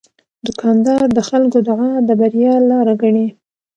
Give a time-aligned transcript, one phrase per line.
[0.45, 3.27] دوکاندار د خلکو دعا د بریا لاره ګڼي.